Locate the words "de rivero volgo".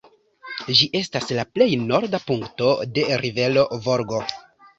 2.97-4.25